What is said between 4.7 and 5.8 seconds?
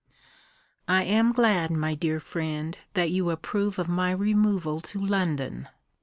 to London.